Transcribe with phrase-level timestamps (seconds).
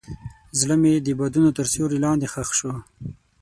[0.59, 2.71] زړه مې د بادونو تر سیوري لاندې ښخ شو.